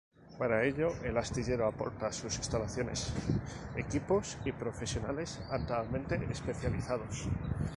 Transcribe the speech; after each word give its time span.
Para 0.39 0.63
ello, 0.65 0.95
el 1.03 1.15
Astillero 1.15 1.67
aporta 1.67 2.11
sus 2.11 2.35
instalaciones, 2.37 3.13
equipos 3.75 4.39
y 4.45 4.51
profesionales 4.51 5.39
altamente 5.51 6.15
especializados. 6.31 7.27